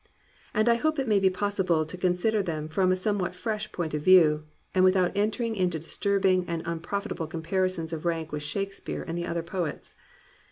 [0.55, 3.71] And I hope it may be possible to con sider them from a somewhat fresh
[3.71, 8.41] point of view, and without entering into disturbing and unprofit able comparisons of rank with
[8.41, 9.93] Shakespeare and the other poets.